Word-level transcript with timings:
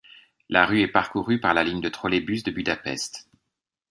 La 0.49 0.65
rue 0.65 0.81
est 0.81 0.87
parcourue 0.91 1.39
par 1.39 1.53
la 1.53 1.63
ligne 1.63 1.79
du 1.79 1.91
trolleybus 1.91 2.41
de 2.43 2.49
Budapest. 2.49 3.29